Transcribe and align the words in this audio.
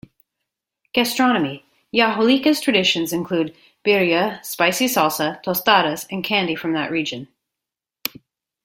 Gastronomy: 0.95 1.61
Yahualica's 1.93 2.59
traditions 2.59 3.13
include 3.13 3.55
"birria", 3.85 4.43
spicy 4.43 4.85
salsa, 4.87 5.39
"tostadas", 5.43 6.07
and 6.09 6.23
candy 6.23 6.55
from 6.55 6.73
that 6.73 6.89
region. 6.89 7.27